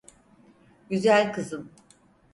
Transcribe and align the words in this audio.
Güzel 0.89 1.33
kızım. 1.33 1.71